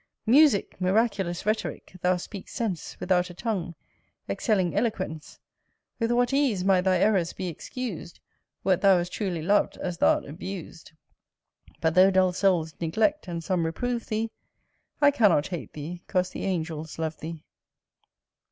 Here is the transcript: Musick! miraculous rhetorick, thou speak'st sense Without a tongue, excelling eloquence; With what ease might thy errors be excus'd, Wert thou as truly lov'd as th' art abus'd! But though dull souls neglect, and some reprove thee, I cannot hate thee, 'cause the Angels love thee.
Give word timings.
Musick! 0.25 0.81
miraculous 0.81 1.43
rhetorick, 1.45 1.91
thou 2.01 2.15
speak'st 2.15 2.55
sense 2.55 2.99
Without 2.99 3.29
a 3.29 3.35
tongue, 3.35 3.75
excelling 4.27 4.75
eloquence; 4.75 5.37
With 5.99 6.09
what 6.11 6.33
ease 6.33 6.63
might 6.65 6.81
thy 6.81 6.97
errors 6.97 7.33
be 7.33 7.47
excus'd, 7.49 8.19
Wert 8.63 8.81
thou 8.81 8.97
as 8.97 9.11
truly 9.11 9.43
lov'd 9.43 9.77
as 9.77 9.97
th' 9.99 10.03
art 10.05 10.25
abus'd! 10.25 10.93
But 11.81 11.93
though 11.93 12.09
dull 12.09 12.33
souls 12.33 12.73
neglect, 12.81 13.27
and 13.27 13.43
some 13.43 13.63
reprove 13.63 14.07
thee, 14.07 14.31
I 14.99 15.11
cannot 15.11 15.49
hate 15.49 15.73
thee, 15.73 16.01
'cause 16.07 16.31
the 16.31 16.45
Angels 16.45 16.97
love 16.97 17.19
thee. 17.19 17.43